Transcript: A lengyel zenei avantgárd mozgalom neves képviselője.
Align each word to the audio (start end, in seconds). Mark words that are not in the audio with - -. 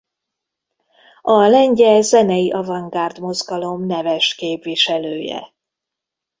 A 1.21 1.41
lengyel 1.47 2.01
zenei 2.01 2.51
avantgárd 2.51 3.19
mozgalom 3.19 3.85
neves 3.85 4.35
képviselője. 4.35 5.53